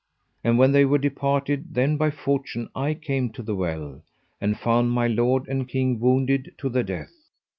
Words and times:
And 0.43 0.57
when 0.57 0.71
they 0.71 0.83
were 0.83 0.97
departed, 0.97 1.75
then 1.75 1.95
by 1.95 2.09
fortune 2.09 2.69
I 2.73 2.95
came 2.95 3.29
to 3.33 3.43
the 3.43 3.53
well, 3.55 4.01
and 4.41 4.57
found 4.57 4.89
my 4.89 5.05
lord 5.05 5.47
and 5.47 5.69
king 5.69 5.99
wounded 5.99 6.53
to 6.57 6.69
the 6.69 6.83
death. 6.83 7.13